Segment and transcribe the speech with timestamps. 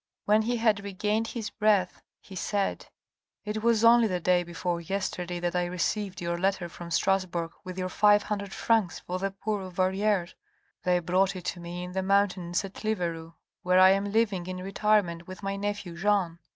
[0.25, 2.87] When he had regained his breath, he said,"
[3.45, 7.77] It was only the day before yesterday that I received your letter from Strasbourg with
[7.77, 10.33] your five hundred francs for the poor of Verrieres.
[10.81, 14.57] They brought it to me in the mountains at Liveru where I am living in
[14.63, 16.39] retirement with my nephew Jean.